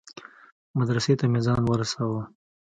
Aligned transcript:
مدرسې 0.77 1.13
ته 1.19 1.25
مې 1.31 1.39
ځان 1.45 1.61
ورساوه. 1.65 2.23